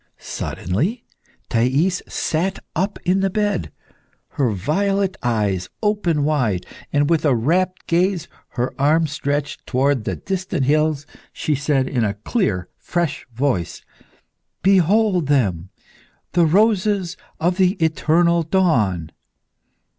_Suddenly 0.17 1.05
Thais 1.47 2.01
sat 2.07 2.57
up 2.75 2.97
in 3.05 3.19
the 3.19 3.29
bed. 3.29 3.71
Her 4.29 4.49
violet 4.49 5.15
eyes 5.21 5.69
opened 5.83 6.25
wide, 6.25 6.65
and 6.91 7.07
with 7.07 7.23
a 7.23 7.35
rapt 7.35 7.85
gaze, 7.85 8.27
her 8.57 8.73
arms 8.81 9.11
stretched 9.11 9.67
towards 9.67 10.05
the 10.05 10.15
distant 10.15 10.65
hills, 10.65 11.05
she 11.31 11.53
said 11.53 11.87
in 11.87 12.03
a 12.03 12.15
clear, 12.15 12.67
fresh 12.79 13.27
voice 13.35 13.83
"Behold 14.63 15.27
them 15.27 15.69
the 16.31 16.47
roses 16.47 17.15
of 17.39 17.57
the 17.57 17.73
eternal 17.73 18.41
dawn!" 18.41 19.11